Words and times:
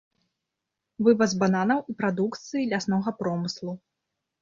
Вываз 1.09 1.35
бананаў 1.45 1.79
і 1.91 1.97
прадукцыі 2.01 2.67
ляснога 2.75 3.09
промыслу. 3.23 3.81